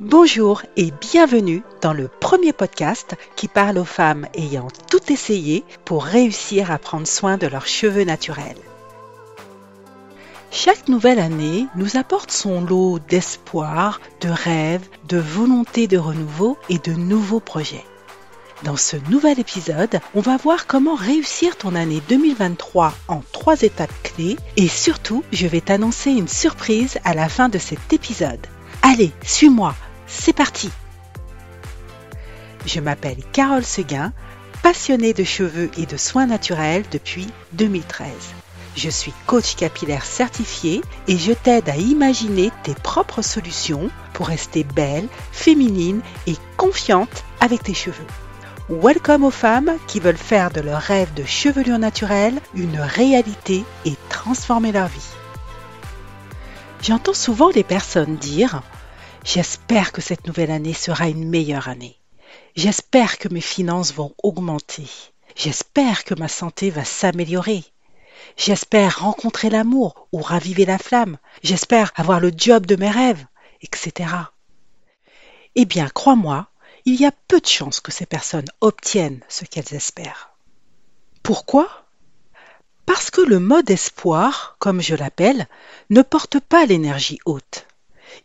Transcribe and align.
Bonjour 0.00 0.62
et 0.76 0.90
bienvenue 0.90 1.62
dans 1.82 1.92
le 1.92 2.08
premier 2.08 2.54
podcast 2.54 3.14
qui 3.36 3.46
parle 3.46 3.76
aux 3.76 3.84
femmes 3.84 4.26
ayant 4.34 4.68
tout 4.90 5.12
essayé 5.12 5.64
pour 5.84 6.04
réussir 6.04 6.70
à 6.70 6.78
prendre 6.78 7.06
soin 7.06 7.36
de 7.36 7.46
leurs 7.46 7.66
cheveux 7.66 8.04
naturels. 8.04 8.56
Chaque 10.50 10.88
nouvelle 10.88 11.18
année 11.18 11.66
nous 11.76 11.98
apporte 11.98 12.30
son 12.30 12.62
lot 12.62 13.00
d'espoir, 13.08 14.00
de 14.22 14.30
rêves, 14.30 14.88
de 15.08 15.18
volonté 15.18 15.86
de 15.86 15.98
renouveau 15.98 16.56
et 16.70 16.78
de 16.78 16.92
nouveaux 16.92 17.40
projets. 17.40 17.84
Dans 18.64 18.76
ce 18.76 18.96
nouvel 19.10 19.40
épisode, 19.40 20.00
on 20.14 20.20
va 20.20 20.36
voir 20.38 20.66
comment 20.66 20.94
réussir 20.94 21.56
ton 21.56 21.74
année 21.74 22.00
2023 22.08 22.94
en 23.08 23.22
trois 23.32 23.62
étapes 23.62 23.92
clés 24.02 24.36
et 24.56 24.68
surtout, 24.68 25.22
je 25.32 25.46
vais 25.46 25.60
t'annoncer 25.60 26.12
une 26.12 26.28
surprise 26.28 26.98
à 27.04 27.12
la 27.12 27.28
fin 27.28 27.48
de 27.48 27.58
cet 27.58 27.92
épisode. 27.92 28.46
Allez, 28.84 29.12
suis-moi, 29.24 29.76
c'est 30.08 30.32
parti 30.32 30.68
Je 32.66 32.80
m'appelle 32.80 33.22
Carole 33.32 33.64
Seguin, 33.64 34.12
passionnée 34.60 35.14
de 35.14 35.22
cheveux 35.22 35.70
et 35.78 35.86
de 35.86 35.96
soins 35.96 36.26
naturels 36.26 36.84
depuis 36.90 37.28
2013. 37.52 38.10
Je 38.76 38.90
suis 38.90 39.12
coach 39.26 39.54
capillaire 39.54 40.04
certifié 40.04 40.82
et 41.06 41.16
je 41.16 41.32
t'aide 41.32 41.68
à 41.68 41.76
imaginer 41.76 42.50
tes 42.64 42.74
propres 42.74 43.22
solutions 43.22 43.88
pour 44.14 44.26
rester 44.26 44.64
belle, 44.64 45.06
féminine 45.30 46.00
et 46.26 46.34
confiante 46.56 47.24
avec 47.40 47.62
tes 47.62 47.74
cheveux. 47.74 48.06
Welcome 48.68 49.22
aux 49.22 49.30
femmes 49.30 49.72
qui 49.86 50.00
veulent 50.00 50.16
faire 50.16 50.50
de 50.50 50.60
leur 50.60 50.80
rêve 50.80 51.14
de 51.14 51.24
chevelure 51.24 51.78
naturelle 51.78 52.40
une 52.54 52.80
réalité 52.80 53.64
et 53.84 53.94
transformer 54.08 54.72
leur 54.72 54.88
vie. 54.88 55.21
J'entends 56.82 57.14
souvent 57.14 57.50
les 57.50 57.62
personnes 57.62 58.16
dire 58.16 58.60
J'espère 59.24 59.92
que 59.92 60.00
cette 60.00 60.26
nouvelle 60.26 60.50
année 60.50 60.74
sera 60.74 61.08
une 61.08 61.28
meilleure 61.28 61.68
année. 61.68 61.96
J'espère 62.56 63.18
que 63.18 63.28
mes 63.28 63.40
finances 63.40 63.94
vont 63.94 64.12
augmenter. 64.24 64.88
J'espère 65.36 66.02
que 66.02 66.16
ma 66.16 66.26
santé 66.26 66.70
va 66.70 66.84
s'améliorer. 66.84 67.62
J'espère 68.36 68.98
rencontrer 68.98 69.48
l'amour 69.48 70.08
ou 70.10 70.20
raviver 70.22 70.64
la 70.64 70.78
flamme. 70.78 71.18
J'espère 71.44 71.92
avoir 71.94 72.18
le 72.18 72.32
job 72.36 72.66
de 72.66 72.74
mes 72.74 72.90
rêves, 72.90 73.24
etc. 73.60 74.10
Eh 75.54 75.66
bien, 75.66 75.88
crois-moi, 75.88 76.48
il 76.84 77.00
y 77.00 77.06
a 77.06 77.12
peu 77.28 77.40
de 77.40 77.46
chances 77.46 77.78
que 77.78 77.92
ces 77.92 78.06
personnes 78.06 78.48
obtiennent 78.60 79.20
ce 79.28 79.44
qu'elles 79.44 79.72
espèrent. 79.72 80.32
Pourquoi? 81.22 81.86
Parce 82.94 83.10
que 83.10 83.22
le 83.22 83.38
mode 83.38 83.70
espoir, 83.70 84.56
comme 84.58 84.82
je 84.82 84.94
l'appelle, 84.94 85.48
ne 85.88 86.02
porte 86.02 86.38
pas 86.40 86.66
l'énergie 86.66 87.18
haute. 87.24 87.66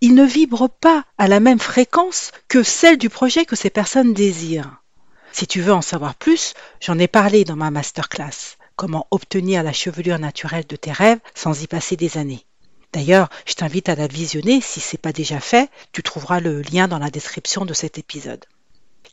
Il 0.02 0.14
ne 0.14 0.26
vibre 0.26 0.68
pas 0.68 1.06
à 1.18 1.30
la 1.30 1.40
même 1.40 1.58
fréquence 1.58 2.34
que 2.50 2.64
celle 2.64 2.98
du 2.98 3.10
projet 3.10 3.46
que 3.46 3.56
ces 3.56 3.70
personnes 3.70 4.14
désirent. 4.14 4.84
Si 5.32 5.48
tu 5.48 5.62
veux 5.62 5.72
en 5.72 5.82
savoir 5.82 6.16
plus, 6.16 6.54
j'en 6.82 7.00
ai 7.00 7.08
parlé 7.08 7.46
dans 7.46 7.56
ma 7.56 7.72
masterclass. 7.72 8.58
Comment 8.76 9.08
obtenir 9.10 9.64
la 9.64 9.72
chevelure 9.72 10.20
naturelle 10.20 10.68
de 10.68 10.76
tes 10.76 10.92
rêves 10.92 11.22
sans 11.34 11.62
y 11.64 11.68
passer 11.68 11.96
des 11.96 12.18
années. 12.18 12.46
D'ailleurs, 12.92 13.30
je 13.46 13.54
t'invite 13.54 13.88
à 13.88 13.96
la 13.96 14.08
visionner 14.08 14.60
si 14.60 14.82
ce 14.82 14.98
n'est 14.98 15.02
pas 15.02 15.14
déjà 15.14 15.40
fait. 15.40 15.70
Tu 15.94 16.04
trouveras 16.04 16.42
le 16.42 16.62
lien 16.62 16.90
dans 16.90 17.00
la 17.00 17.10
description 17.10 17.64
de 17.64 17.74
cet 17.74 17.98
épisode. 17.98 18.44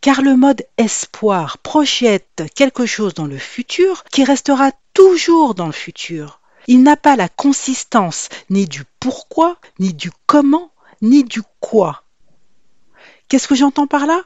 Car 0.04 0.20
le 0.20 0.36
mode 0.36 0.66
espoir 0.76 1.56
projette 1.56 2.42
quelque 2.54 2.84
chose 2.84 3.14
dans 3.14 3.24
le 3.24 3.38
futur 3.38 4.04
qui 4.04 4.22
restera 4.22 4.70
toujours 4.92 5.54
dans 5.54 5.64
le 5.64 5.72
futur. 5.72 6.40
Il 6.66 6.82
n'a 6.82 6.98
pas 6.98 7.16
la 7.16 7.30
consistance 7.30 8.28
ni 8.50 8.66
du 8.66 8.84
pourquoi, 9.00 9.56
ni 9.78 9.94
du 9.94 10.10
comment, 10.26 10.70
ni 11.00 11.24
du 11.24 11.40
quoi. 11.58 12.02
Qu'est-ce 13.28 13.48
que 13.48 13.54
j'entends 13.54 13.86
par 13.86 14.04
là? 14.04 14.20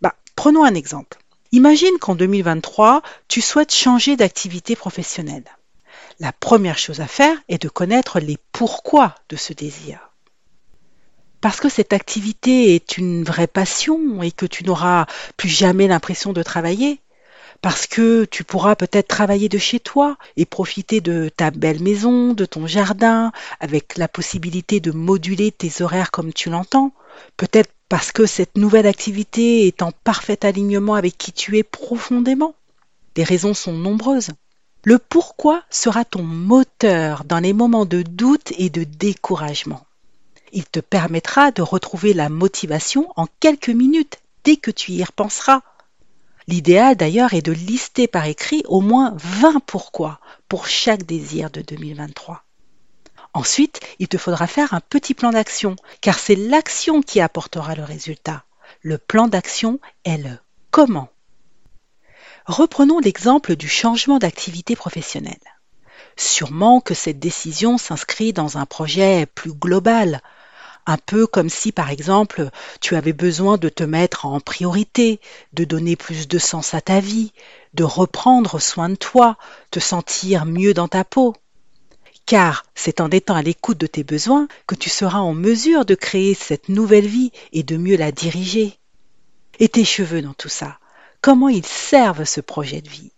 Bah, 0.00 0.16
Prenons 0.34 0.64
un 0.64 0.74
exemple. 0.74 1.18
Imagine 1.52 1.96
qu'en 2.00 2.16
2023, 2.16 3.00
tu 3.28 3.40
souhaites 3.40 3.72
changer 3.72 4.16
d'activité 4.16 4.74
professionnelle 4.74 5.44
la 6.20 6.32
première 6.32 6.76
chose 6.76 7.00
à 7.00 7.06
faire 7.06 7.36
est 7.48 7.62
de 7.62 7.68
connaître 7.70 8.20
les 8.20 8.36
pourquoi 8.52 9.14
de 9.30 9.36
ce 9.36 9.54
désir. 9.54 10.09
Parce 11.40 11.60
que 11.60 11.68
cette 11.68 11.92
activité 11.92 12.74
est 12.74 12.98
une 12.98 13.24
vraie 13.24 13.46
passion 13.46 14.22
et 14.22 14.30
que 14.30 14.46
tu 14.46 14.64
n'auras 14.64 15.06
plus 15.36 15.48
jamais 15.48 15.88
l'impression 15.88 16.32
de 16.32 16.42
travailler, 16.42 17.00
parce 17.62 17.86
que 17.86 18.24
tu 18.24 18.44
pourras 18.44 18.74
peut-être 18.74 19.08
travailler 19.08 19.48
de 19.48 19.58
chez 19.58 19.80
toi 19.80 20.16
et 20.36 20.46
profiter 20.46 21.00
de 21.00 21.30
ta 21.34 21.50
belle 21.50 21.82
maison, 21.82 22.32
de 22.32 22.44
ton 22.44 22.66
jardin, 22.66 23.32
avec 23.58 23.96
la 23.96 24.08
possibilité 24.08 24.80
de 24.80 24.92
moduler 24.92 25.52
tes 25.52 25.82
horaires 25.82 26.10
comme 26.10 26.32
tu 26.32 26.50
l'entends, 26.50 26.92
peut-être 27.36 27.70
parce 27.88 28.12
que 28.12 28.24
cette 28.24 28.56
nouvelle 28.56 28.86
activité 28.86 29.66
est 29.66 29.82
en 29.82 29.92
parfait 29.92 30.46
alignement 30.46 30.94
avec 30.94 31.18
qui 31.18 31.32
tu 31.32 31.58
es 31.58 31.62
profondément. 31.62 32.54
Les 33.16 33.24
raisons 33.24 33.54
sont 33.54 33.72
nombreuses. 33.72 34.30
Le 34.84 34.98
pourquoi 34.98 35.62
sera 35.68 36.04
ton 36.04 36.22
moteur 36.22 37.24
dans 37.24 37.40
les 37.40 37.52
moments 37.52 37.84
de 37.84 38.02
doute 38.02 38.52
et 38.56 38.70
de 38.70 38.84
découragement. 38.84 39.84
Il 40.52 40.64
te 40.66 40.80
permettra 40.80 41.50
de 41.52 41.62
retrouver 41.62 42.12
la 42.12 42.28
motivation 42.28 43.12
en 43.16 43.26
quelques 43.40 43.68
minutes 43.68 44.18
dès 44.44 44.56
que 44.56 44.70
tu 44.70 44.92
y 44.92 45.04
repenseras. 45.04 45.62
L'idéal 46.48 46.96
d'ailleurs 46.96 47.34
est 47.34 47.42
de 47.42 47.52
lister 47.52 48.08
par 48.08 48.24
écrit 48.24 48.62
au 48.66 48.80
moins 48.80 49.14
20 49.16 49.60
pourquoi 49.64 50.20
pour 50.48 50.66
chaque 50.66 51.04
désir 51.04 51.50
de 51.50 51.62
2023. 51.62 52.44
Ensuite, 53.32 53.80
il 54.00 54.08
te 54.08 54.18
faudra 54.18 54.48
faire 54.48 54.74
un 54.74 54.80
petit 54.80 55.14
plan 55.14 55.30
d'action, 55.30 55.76
car 56.00 56.18
c'est 56.18 56.34
l'action 56.34 57.00
qui 57.02 57.20
apportera 57.20 57.76
le 57.76 57.84
résultat. 57.84 58.44
Le 58.82 58.98
plan 58.98 59.28
d'action 59.28 59.78
est 60.04 60.16
le 60.16 60.36
comment. 60.72 61.08
Reprenons 62.46 62.98
l'exemple 62.98 63.54
du 63.54 63.68
changement 63.68 64.18
d'activité 64.18 64.74
professionnelle. 64.74 65.38
Sûrement 66.16 66.80
que 66.80 66.94
cette 66.94 67.20
décision 67.20 67.78
s'inscrit 67.78 68.32
dans 68.32 68.58
un 68.58 68.66
projet 68.66 69.26
plus 69.26 69.52
global, 69.52 70.20
un 70.86 70.96
peu 70.98 71.26
comme 71.26 71.48
si 71.48 71.72
par 71.72 71.90
exemple 71.90 72.50
tu 72.80 72.96
avais 72.96 73.12
besoin 73.12 73.58
de 73.58 73.68
te 73.68 73.84
mettre 73.84 74.26
en 74.26 74.40
priorité, 74.40 75.20
de 75.52 75.64
donner 75.64 75.96
plus 75.96 76.28
de 76.28 76.38
sens 76.38 76.74
à 76.74 76.80
ta 76.80 77.00
vie, 77.00 77.32
de 77.74 77.84
reprendre 77.84 78.60
soin 78.60 78.88
de 78.88 78.94
toi, 78.94 79.36
te 79.70 79.80
sentir 79.80 80.46
mieux 80.46 80.74
dans 80.74 80.88
ta 80.88 81.04
peau. 81.04 81.34
Car 82.26 82.64
c'est 82.74 83.00
en 83.00 83.10
étant 83.10 83.34
à 83.34 83.42
l'écoute 83.42 83.78
de 83.78 83.86
tes 83.86 84.04
besoins 84.04 84.46
que 84.66 84.74
tu 84.74 84.90
seras 84.90 85.18
en 85.18 85.34
mesure 85.34 85.84
de 85.84 85.94
créer 85.94 86.34
cette 86.34 86.68
nouvelle 86.68 87.06
vie 87.06 87.32
et 87.52 87.62
de 87.62 87.76
mieux 87.76 87.96
la 87.96 88.12
diriger. 88.12 88.78
Et 89.58 89.68
tes 89.68 89.84
cheveux 89.84 90.22
dans 90.22 90.34
tout 90.34 90.48
ça 90.48 90.78
Comment 91.22 91.48
ils 91.48 91.66
servent 91.66 92.24
ce 92.24 92.40
projet 92.40 92.80
de 92.80 92.88
vie? 92.88 93.12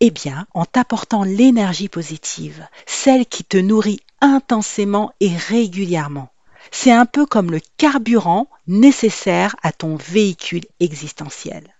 Eh 0.00 0.10
bien, 0.10 0.46
en 0.54 0.64
t'apportant 0.64 1.24
l'énergie 1.24 1.88
positive, 1.88 2.66
celle 2.86 3.26
qui 3.26 3.44
te 3.44 3.58
nourrit 3.58 4.00
intensément 4.20 5.12
et 5.20 5.36
régulièrement. 5.36 6.30
C'est 6.76 6.90
un 6.90 7.06
peu 7.06 7.24
comme 7.24 7.52
le 7.52 7.60
carburant 7.76 8.48
nécessaire 8.66 9.54
à 9.62 9.70
ton 9.70 9.94
véhicule 9.94 10.64
existentiel. 10.80 11.74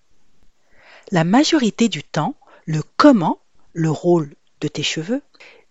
La 1.10 1.24
majorité 1.24 1.88
du 1.88 2.04
temps, 2.04 2.36
le 2.64 2.80
comment, 2.96 3.40
le 3.72 3.90
rôle 3.90 4.34
de 4.60 4.68
tes 4.68 4.84
cheveux, 4.84 5.20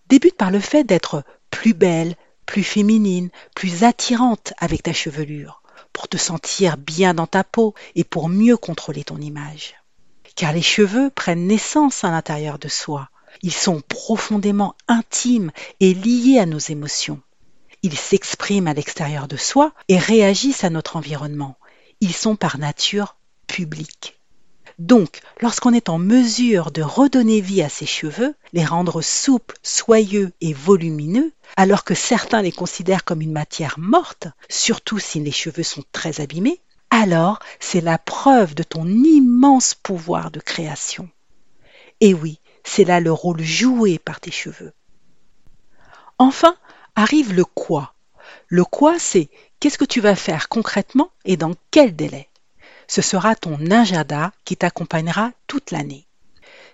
débute 0.08 0.36
par 0.36 0.50
le 0.50 0.60
fait 0.60 0.84
d'être 0.84 1.24
plus 1.50 1.72
belle, 1.72 2.16
plus 2.44 2.62
féminine, 2.62 3.30
plus 3.56 3.82
attirante 3.82 4.52
avec 4.58 4.82
ta 4.82 4.92
chevelure, 4.92 5.62
pour 5.94 6.06
te 6.06 6.18
sentir 6.18 6.76
bien 6.76 7.14
dans 7.14 7.26
ta 7.26 7.44
peau 7.44 7.74
et 7.94 8.04
pour 8.04 8.28
mieux 8.28 8.58
contrôler 8.58 9.04
ton 9.04 9.16
image 9.16 9.74
car 10.34 10.52
les 10.52 10.62
cheveux 10.62 11.10
prennent 11.10 11.46
naissance 11.46 12.04
à 12.04 12.10
l'intérieur 12.10 12.58
de 12.58 12.68
soi. 12.68 13.08
Ils 13.42 13.52
sont 13.52 13.80
profondément 13.80 14.74
intimes 14.88 15.50
et 15.80 15.94
liés 15.94 16.38
à 16.38 16.46
nos 16.46 16.58
émotions. 16.58 17.20
Ils 17.84 17.98
s'expriment 17.98 18.68
à 18.68 18.72
l'extérieur 18.72 19.28
de 19.28 19.36
soi 19.36 19.74
et 19.88 19.98
réagissent 19.98 20.64
à 20.64 20.70
notre 20.70 20.96
environnement. 20.96 21.58
Ils 22.00 22.14
sont 22.14 22.34
par 22.34 22.56
nature 22.56 23.16
publics. 23.46 24.18
Donc, 24.78 25.20
lorsqu'on 25.42 25.74
est 25.74 25.90
en 25.90 25.98
mesure 25.98 26.70
de 26.70 26.80
redonner 26.80 27.42
vie 27.42 27.60
à 27.60 27.68
ses 27.68 27.84
cheveux, 27.84 28.36
les 28.54 28.64
rendre 28.64 29.02
souples, 29.02 29.58
soyeux 29.62 30.32
et 30.40 30.54
volumineux, 30.54 31.30
alors 31.58 31.84
que 31.84 31.94
certains 31.94 32.40
les 32.40 32.52
considèrent 32.52 33.04
comme 33.04 33.20
une 33.20 33.32
matière 33.32 33.78
morte, 33.78 34.28
surtout 34.48 34.98
si 34.98 35.20
les 35.20 35.30
cheveux 35.30 35.62
sont 35.62 35.84
très 35.92 36.22
abîmés, 36.22 36.62
alors 36.88 37.38
c'est 37.60 37.82
la 37.82 37.98
preuve 37.98 38.54
de 38.54 38.62
ton 38.62 38.88
immense 38.88 39.74
pouvoir 39.74 40.30
de 40.30 40.40
création. 40.40 41.10
Et 42.00 42.14
oui, 42.14 42.40
c'est 42.64 42.84
là 42.84 43.00
le 43.00 43.12
rôle 43.12 43.42
joué 43.42 43.98
par 43.98 44.20
tes 44.20 44.30
cheveux. 44.30 44.72
Enfin, 46.16 46.56
arrive 46.96 47.32
le 47.32 47.44
quoi. 47.44 47.94
Le 48.48 48.64
quoi, 48.64 48.98
c'est 48.98 49.28
qu'est-ce 49.60 49.78
que 49.78 49.84
tu 49.84 50.00
vas 50.00 50.16
faire 50.16 50.48
concrètement 50.48 51.10
et 51.24 51.36
dans 51.36 51.52
quel 51.70 51.94
délai. 51.96 52.28
Ce 52.86 53.02
sera 53.02 53.34
ton 53.34 53.70
agenda 53.70 54.32
qui 54.44 54.56
t'accompagnera 54.56 55.32
toute 55.46 55.70
l'année. 55.70 56.06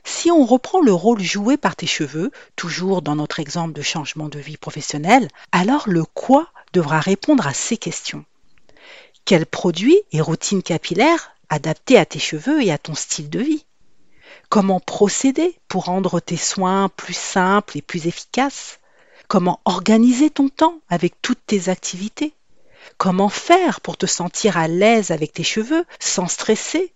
Si 0.02 0.30
on 0.30 0.44
reprend 0.44 0.80
le 0.80 0.92
rôle 0.92 1.20
joué 1.20 1.56
par 1.56 1.76
tes 1.76 1.86
cheveux, 1.86 2.30
toujours 2.56 3.02
dans 3.02 3.16
notre 3.16 3.38
exemple 3.38 3.74
de 3.74 3.82
changement 3.82 4.28
de 4.28 4.38
vie 4.38 4.56
professionnelle, 4.56 5.28
alors 5.52 5.88
le 5.88 6.04
quoi 6.04 6.48
devra 6.72 7.00
répondre 7.00 7.46
à 7.46 7.54
ces 7.54 7.76
questions. 7.76 8.24
Quels 9.24 9.46
produits 9.46 10.00
et 10.12 10.20
routines 10.20 10.62
capillaires 10.62 11.32
adaptés 11.48 11.98
à 11.98 12.06
tes 12.06 12.18
cheveux 12.18 12.62
et 12.62 12.72
à 12.72 12.78
ton 12.78 12.94
style 12.94 13.30
de 13.30 13.40
vie? 13.40 13.64
Comment 14.48 14.80
procéder 14.80 15.56
pour 15.68 15.84
rendre 15.84 16.18
tes 16.18 16.36
soins 16.36 16.88
plus 16.88 17.16
simples 17.16 17.78
et 17.78 17.82
plus 17.82 18.06
efficaces? 18.06 18.79
Comment 19.30 19.60
organiser 19.64 20.28
ton 20.28 20.48
temps 20.48 20.80
avec 20.88 21.22
toutes 21.22 21.46
tes 21.46 21.68
activités? 21.68 22.34
Comment 22.98 23.28
faire 23.28 23.80
pour 23.80 23.96
te 23.96 24.06
sentir 24.06 24.56
à 24.56 24.66
l'aise 24.66 25.12
avec 25.12 25.32
tes 25.32 25.44
cheveux 25.44 25.84
sans 26.00 26.26
stresser? 26.26 26.92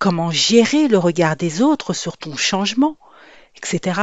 Comment 0.00 0.32
gérer 0.32 0.88
le 0.88 0.98
regard 0.98 1.36
des 1.36 1.62
autres 1.62 1.92
sur 1.92 2.16
ton 2.16 2.36
changement 2.36 2.96
Etc. 3.54 4.00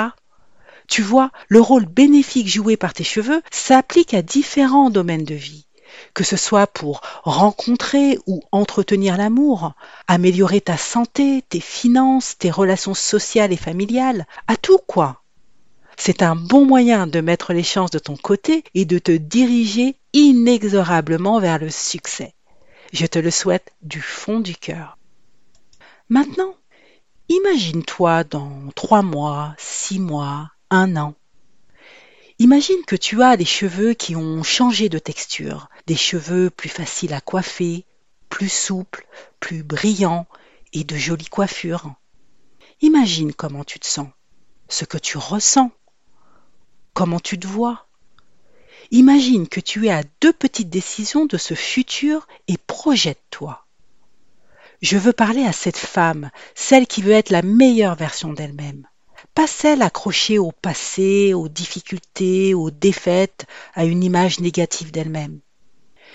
Tu 0.87 1.01
vois, 1.01 1.29
le 1.49 1.59
rôle 1.59 1.85
bénéfique 1.87 2.47
joué 2.47 2.77
par 2.77 2.93
tes 2.93 3.03
cheveux 3.03 3.41
s'applique 3.51 4.13
à 4.13 4.21
différents 4.21 4.89
domaines 4.89 5.25
de 5.25 5.35
vie 5.35 5.65
que 6.13 6.23
ce 6.23 6.37
soit 6.37 6.67
pour 6.67 7.01
rencontrer 7.23 8.17
ou 8.27 8.43
entretenir 8.53 9.17
l'amour, 9.17 9.73
améliorer 10.07 10.61
ta 10.61 10.77
santé, 10.77 11.43
tes 11.49 11.59
finances, 11.59 12.37
tes 12.37 12.51
relations 12.51 12.93
sociales 12.93 13.51
et 13.51 13.57
familiales, 13.57 14.25
à 14.47 14.55
tout 14.57 14.79
quoi. 14.85 15.23
C'est 15.99 16.21
un 16.21 16.35
bon 16.35 16.65
moyen 16.65 17.07
de 17.07 17.19
mettre 17.19 17.51
les 17.51 17.63
chances 17.63 17.91
de 17.91 17.99
ton 17.99 18.15
côté 18.15 18.63
et 18.73 18.85
de 18.85 18.99
te 18.99 19.11
diriger 19.11 19.97
inexorablement 20.13 21.39
vers 21.39 21.59
le 21.59 21.69
succès. 21.69 22.33
Je 22.93 23.05
te 23.05 23.19
le 23.19 23.31
souhaite 23.31 23.73
du 23.81 23.99
fond 23.99 24.39
du 24.39 24.55
cœur. 24.55 24.97
Maintenant, 26.07 26.55
imagine-toi 27.27 28.23
dans 28.23 28.69
trois 28.75 29.01
mois, 29.01 29.55
six 29.57 29.99
mois, 29.99 30.51
un 30.69 30.95
an. 30.95 31.15
Imagine 32.39 32.85
que 32.85 32.95
tu 32.95 33.21
as 33.23 33.35
des 33.35 33.45
cheveux 33.45 33.93
qui 33.93 34.15
ont 34.15 34.43
changé 34.43 34.89
de 34.89 34.99
texture, 34.99 35.67
des 35.87 35.95
cheveux 35.95 36.49
plus 36.51 36.69
faciles 36.69 37.13
à 37.13 37.19
coiffer, 37.19 37.85
plus 38.29 38.49
souples, 38.49 39.07
plus 39.39 39.63
brillants 39.63 40.27
et 40.71 40.83
de 40.83 40.95
jolies 40.95 41.25
coiffures. 41.25 41.95
Imagine 42.81 43.33
comment 43.33 43.63
tu 43.63 43.79
te 43.79 43.87
sens, 43.87 44.09
ce 44.69 44.85
que 44.85 44.99
tu 44.99 45.17
ressens, 45.17 45.71
comment 46.97 47.19
tu 47.19 47.37
te 47.37 47.45
vois? 47.45 47.85
Imagine 48.89 49.47
que 49.47 49.59
tu 49.59 49.85
es 49.85 49.91
à 49.91 50.01
deux 50.19 50.33
petites 50.33 50.71
décisions 50.71 51.27
de 51.27 51.37
ce 51.37 51.53
futur 51.53 52.27
et 52.47 52.57
projette-toi. 52.57 53.67
Je 54.81 54.97
veux 54.97 55.13
parler 55.13 55.43
à 55.43 55.51
cette 55.51 55.77
femme, 55.77 56.31
celle 56.55 56.87
qui 56.87 57.03
veut 57.03 57.11
être 57.11 57.29
la 57.29 57.43
meilleure 57.43 57.93
version 57.93 58.33
d'elle-même 58.33 58.87
pas 59.35 59.45
celle 59.45 59.83
accrochée 59.83 60.39
au 60.39 60.51
passé, 60.51 61.35
aux 61.35 61.49
difficultés, 61.49 62.55
aux 62.55 62.71
défaites, 62.71 63.45
à 63.75 63.85
une 63.85 64.03
image 64.03 64.39
négative 64.39 64.91
d'elle-même. 64.91 65.39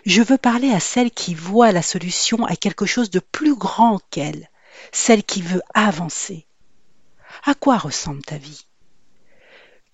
Je 0.05 0.23
veux 0.23 0.39
parler 0.39 0.71
à 0.73 0.81
celle 0.81 1.13
qui 1.13 1.35
voit 1.35 1.71
la 1.71 1.83
solution 1.83 2.45
à 2.45 2.57
quelque 2.57 2.87
chose 2.87 3.11
de 3.11 3.21
plus 3.21 3.55
grand 3.55 4.01
qu'elle, 4.11 4.51
celle 4.91 5.23
qui 5.23 5.43
veut 5.43 5.63
avancer. 5.75 6.47
À 7.45 7.55
quoi 7.55 7.79
ressemble 7.79 8.23
ta 8.23 8.39
vie? 8.39 8.67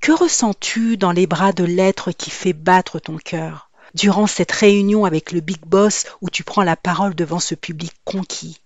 Que 0.08 0.14
ressens-tu 0.14 0.96
dans 0.96 1.12
les 1.12 1.26
bras 1.26 1.52
de 1.52 1.64
l'être 1.64 2.12
qui 2.12 2.31
fait 2.31 2.55
battre 2.55 2.99
ton 2.99 3.19
cœur, 3.19 3.69
durant 3.93 4.26
cette 4.26 4.52
réunion 4.52 5.05
avec 5.05 5.32
le 5.32 5.40
Big 5.40 5.60
Boss 5.66 6.06
où 6.22 6.31
tu 6.31 6.44
prends 6.44 6.62
la 6.62 6.76
parole 6.76 7.14
devant 7.14 7.40
ce 7.40 7.55
public 7.55 7.93
conquis 8.06 8.58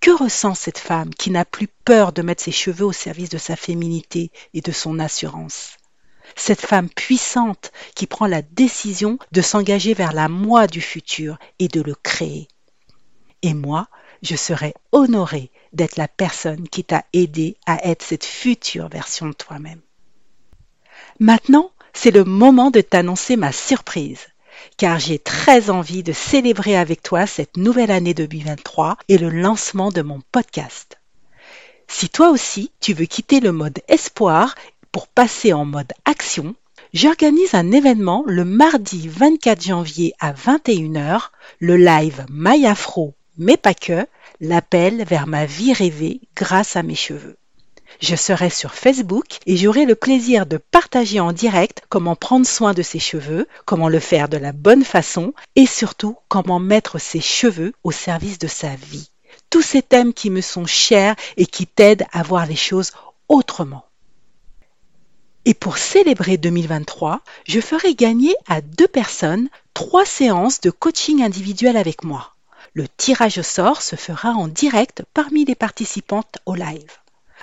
que 0.00 0.12
ressent 0.12 0.54
cette 0.54 0.78
femme 0.78 1.12
qui 1.12 1.32
n'a 1.32 1.44
plus 1.44 1.66
peur 1.66 2.12
de 2.12 2.22
mettre 2.22 2.44
ses 2.44 2.52
cheveux 2.52 2.86
au 2.86 2.92
service 2.92 3.30
de 3.30 3.36
sa 3.36 3.56
féminité 3.56 4.30
et 4.54 4.60
de 4.60 4.70
son 4.70 5.00
assurance? 5.00 5.76
Cette 6.36 6.64
femme 6.64 6.88
puissante 6.88 7.72
qui 7.96 8.06
prend 8.06 8.28
la 8.28 8.42
décision 8.42 9.18
de 9.32 9.42
s'engager 9.42 9.92
vers 9.92 10.12
la 10.12 10.28
moi 10.28 10.68
du 10.68 10.80
futur 10.80 11.36
et 11.58 11.66
de 11.66 11.80
le 11.80 11.96
créer. 11.96 12.46
Et 13.42 13.54
moi, 13.54 13.88
je 14.22 14.36
serai 14.36 14.72
honorée 14.92 15.50
d'être 15.72 15.96
la 15.96 16.06
personne 16.06 16.68
qui 16.68 16.84
t'a 16.84 17.04
aidé 17.12 17.56
à 17.66 17.84
être 17.88 18.04
cette 18.04 18.24
future 18.24 18.88
version 18.88 19.26
de 19.26 19.32
toi-même. 19.32 19.80
Maintenant, 21.20 21.70
c'est 21.92 22.10
le 22.10 22.24
moment 22.24 22.70
de 22.70 22.80
t'annoncer 22.80 23.36
ma 23.36 23.52
surprise 23.52 24.26
car 24.76 24.98
j'ai 24.98 25.18
très 25.18 25.70
envie 25.70 26.02
de 26.02 26.12
célébrer 26.12 26.76
avec 26.76 27.02
toi 27.02 27.26
cette 27.26 27.56
nouvelle 27.56 27.90
année 27.90 28.14
2023 28.14 28.96
et 29.08 29.18
le 29.18 29.30
lancement 29.30 29.90
de 29.90 30.02
mon 30.02 30.20
podcast. 30.32 30.98
Si 31.88 32.08
toi 32.08 32.30
aussi 32.30 32.70
tu 32.80 32.92
veux 32.92 33.06
quitter 33.06 33.40
le 33.40 33.52
mode 33.52 33.80
espoir 33.88 34.54
pour 34.92 35.08
passer 35.08 35.52
en 35.52 35.64
mode 35.64 35.92
action, 36.04 36.54
j'organise 36.92 37.54
un 37.54 37.72
événement 37.72 38.24
le 38.26 38.44
mardi 38.44 39.08
24 39.08 39.62
janvier 39.62 40.12
à 40.20 40.32
21h, 40.32 41.30
le 41.60 41.76
live 41.76 42.26
Mayafro, 42.28 43.14
mais 43.36 43.56
pas 43.56 43.74
que, 43.74 44.06
l'appel 44.40 45.04
vers 45.04 45.26
ma 45.26 45.46
vie 45.46 45.72
rêvée 45.72 46.20
grâce 46.36 46.76
à 46.76 46.82
mes 46.82 46.94
cheveux. 46.94 47.37
Je 48.00 48.14
serai 48.16 48.50
sur 48.50 48.74
Facebook 48.74 49.38
et 49.46 49.56
j'aurai 49.56 49.84
le 49.84 49.94
plaisir 49.94 50.46
de 50.46 50.56
partager 50.56 51.20
en 51.20 51.32
direct 51.32 51.82
comment 51.88 52.16
prendre 52.16 52.46
soin 52.46 52.74
de 52.74 52.82
ses 52.82 52.98
cheveux, 52.98 53.48
comment 53.64 53.88
le 53.88 54.00
faire 54.00 54.28
de 54.28 54.36
la 54.36 54.52
bonne 54.52 54.84
façon 54.84 55.34
et 55.56 55.66
surtout 55.66 56.16
comment 56.28 56.60
mettre 56.60 57.00
ses 57.00 57.20
cheveux 57.20 57.72
au 57.82 57.90
service 57.90 58.38
de 58.38 58.46
sa 58.46 58.74
vie. 58.76 59.10
Tous 59.50 59.62
ces 59.62 59.82
thèmes 59.82 60.12
qui 60.12 60.30
me 60.30 60.40
sont 60.40 60.66
chers 60.66 61.16
et 61.36 61.46
qui 61.46 61.66
t'aident 61.66 62.06
à 62.12 62.22
voir 62.22 62.46
les 62.46 62.56
choses 62.56 62.92
autrement. 63.28 63.84
Et 65.44 65.54
pour 65.54 65.78
célébrer 65.78 66.36
2023, 66.36 67.22
je 67.46 67.60
ferai 67.60 67.94
gagner 67.94 68.34
à 68.46 68.60
deux 68.60 68.86
personnes 68.86 69.48
trois 69.72 70.04
séances 70.04 70.60
de 70.60 70.70
coaching 70.70 71.22
individuel 71.22 71.76
avec 71.76 72.04
moi. 72.04 72.34
Le 72.74 72.86
tirage 72.86 73.38
au 73.38 73.42
sort 73.42 73.80
se 73.80 73.96
fera 73.96 74.32
en 74.32 74.46
direct 74.46 75.02
parmi 75.14 75.44
les 75.46 75.54
participantes 75.54 76.36
au 76.44 76.54
live. 76.54 76.90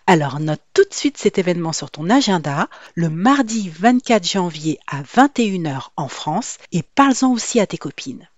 Alors 0.07 0.39
note 0.39 0.61
tout 0.75 0.83
de 0.83 0.93
suite 0.93 1.17
cet 1.17 1.39
événement 1.39 1.73
sur 1.73 1.89
ton 1.89 2.11
agenda 2.11 2.69
le 2.93 3.09
mardi 3.09 3.69
24 3.69 4.23
janvier 4.27 4.79
à 4.85 5.01
21h 5.01 5.87
en 5.97 6.07
France 6.07 6.59
et 6.71 6.83
parle-en 6.83 7.31
aussi 7.31 7.59
à 7.59 7.65
tes 7.65 7.79
copines. 7.79 8.29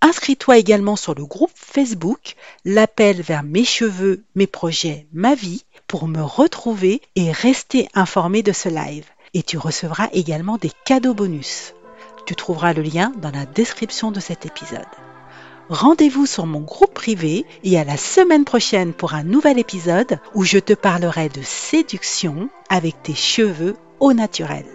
Inscris-toi 0.00 0.58
également 0.58 0.96
sur 0.96 1.14
le 1.14 1.24
groupe 1.24 1.52
Facebook 1.54 2.34
L'appel 2.64 3.22
vers 3.22 3.44
mes 3.44 3.64
cheveux, 3.64 4.24
mes 4.34 4.48
projets, 4.48 5.06
ma 5.12 5.36
vie 5.36 5.64
pour 5.86 6.08
me 6.08 6.20
retrouver 6.20 7.00
et 7.14 7.30
rester 7.30 7.88
informé 7.94 8.42
de 8.42 8.50
ce 8.50 8.68
live. 8.68 9.06
Et 9.34 9.44
tu 9.44 9.58
recevras 9.58 10.08
également 10.12 10.58
des 10.58 10.72
cadeaux 10.84 11.14
bonus. 11.14 11.74
Tu 12.26 12.34
trouveras 12.34 12.72
le 12.72 12.82
lien 12.82 13.12
dans 13.18 13.30
la 13.30 13.46
description 13.46 14.10
de 14.10 14.18
cet 14.18 14.46
épisode. 14.46 14.80
Rendez-vous 15.72 16.26
sur 16.26 16.44
mon 16.44 16.60
groupe 16.60 16.92
privé 16.92 17.46
et 17.64 17.78
à 17.78 17.84
la 17.84 17.96
semaine 17.96 18.44
prochaine 18.44 18.92
pour 18.92 19.14
un 19.14 19.22
nouvel 19.22 19.58
épisode 19.58 20.18
où 20.34 20.44
je 20.44 20.58
te 20.58 20.74
parlerai 20.74 21.30
de 21.30 21.40
séduction 21.40 22.50
avec 22.68 23.02
tes 23.02 23.14
cheveux 23.14 23.76
au 23.98 24.12
naturel. 24.12 24.66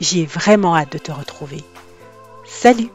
J'ai 0.00 0.24
vraiment 0.24 0.74
hâte 0.74 0.92
de 0.94 0.98
te 0.98 1.12
retrouver. 1.12 1.62
Salut 2.46 2.88